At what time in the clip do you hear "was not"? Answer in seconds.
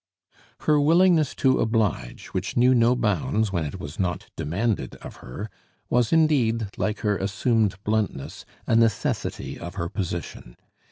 3.79-4.31